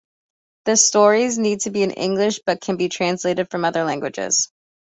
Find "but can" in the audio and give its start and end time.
2.47-2.75